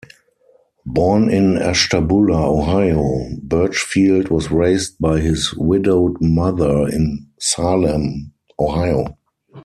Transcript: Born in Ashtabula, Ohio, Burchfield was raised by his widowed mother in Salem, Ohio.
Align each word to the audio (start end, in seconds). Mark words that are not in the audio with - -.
Born 0.83 1.29
in 1.29 1.59
Ashtabula, 1.59 2.51
Ohio, 2.51 3.27
Burchfield 3.45 4.29
was 4.31 4.49
raised 4.49 4.97
by 4.97 5.19
his 5.19 5.53
widowed 5.53 6.19
mother 6.19 6.87
in 6.89 7.27
Salem, 7.39 8.31
Ohio. 8.59 9.15